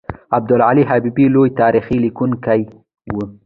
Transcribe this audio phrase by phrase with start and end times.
[0.37, 2.61] عبدالحی حبیبي لوی تاریخ لیکونکی
[3.15, 3.17] و.